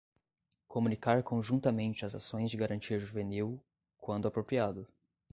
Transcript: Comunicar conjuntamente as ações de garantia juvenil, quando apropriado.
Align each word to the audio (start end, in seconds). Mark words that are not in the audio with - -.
Comunicar 0.67 1.21
conjuntamente 1.21 2.03
as 2.03 2.15
ações 2.15 2.49
de 2.49 2.57
garantia 2.57 2.97
juvenil, 2.97 3.61
quando 3.99 4.27
apropriado. 4.27 4.87